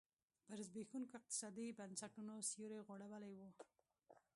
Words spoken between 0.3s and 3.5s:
پر زبېښونکو اقتصادي بنسټونو سیوری غوړولی و.